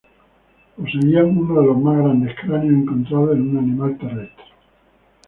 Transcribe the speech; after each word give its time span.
Poseían 0.77 1.37
uno 1.37 1.61
de 1.61 1.67
los 1.67 1.79
más 1.79 1.95
grandes 1.99 2.33
cráneos 2.39 2.73
encontrados 2.75 3.35
en 3.35 3.49
un 3.51 3.57
animal 3.59 3.99
terrestre. 3.99 4.45